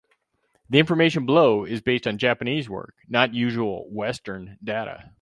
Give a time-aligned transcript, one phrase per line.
[0.71, 5.07] The information below is based on Japanese work, not on usual 'western' data.